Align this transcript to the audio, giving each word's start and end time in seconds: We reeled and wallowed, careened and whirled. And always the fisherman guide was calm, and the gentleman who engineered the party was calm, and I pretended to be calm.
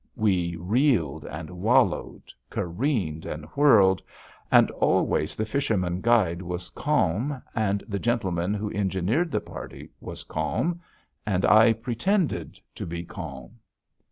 We 0.15 0.55
reeled 0.55 1.25
and 1.25 1.51
wallowed, 1.61 2.33
careened 2.49 3.27
and 3.27 3.45
whirled. 3.49 4.01
And 4.51 4.71
always 4.71 5.35
the 5.35 5.45
fisherman 5.45 6.01
guide 6.01 6.41
was 6.41 6.71
calm, 6.71 7.39
and 7.53 7.83
the 7.87 7.99
gentleman 7.99 8.55
who 8.55 8.71
engineered 8.71 9.29
the 9.31 9.41
party 9.41 9.91
was 9.99 10.23
calm, 10.23 10.81
and 11.23 11.45
I 11.45 11.73
pretended 11.73 12.59
to 12.73 12.87
be 12.87 13.03
calm. 13.03 13.59